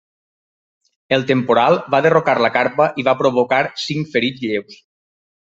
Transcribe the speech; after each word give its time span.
El 1.17 1.25
temporal 1.31 1.77
va 1.95 2.01
derrocar 2.07 2.37
la 2.45 2.51
carpa 2.57 2.89
i 3.03 3.07
va 3.11 3.17
provocar 3.23 3.63
cinc 3.87 4.13
ferits 4.17 4.47
lleus. 4.51 4.83